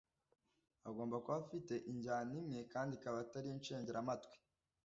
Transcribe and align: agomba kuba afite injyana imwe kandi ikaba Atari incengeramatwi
agomba 0.89 1.15
kuba 1.23 1.37
afite 1.43 1.73
injyana 1.91 2.31
imwe 2.41 2.59
kandi 2.73 2.91
ikaba 2.95 3.17
Atari 3.25 3.47
incengeramatwi 3.55 4.37